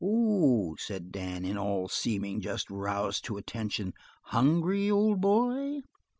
[0.03, 3.93] "Oh," said Dan, in all seeming just roused to attention,
[4.23, 5.81] "hungry, old boy?"